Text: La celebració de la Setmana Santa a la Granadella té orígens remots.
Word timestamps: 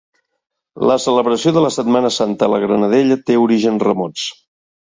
La 0.91 0.95
celebració 1.03 1.53
de 1.59 1.63
la 1.65 1.71
Setmana 1.75 2.11
Santa 2.17 2.49
a 2.49 2.51
la 2.55 2.63
Granadella 2.65 3.21
té 3.29 3.39
orígens 3.45 3.87
remots. 3.93 4.29